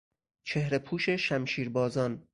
چهرهپوش 0.43 1.09
شمشیربازان 1.09 2.27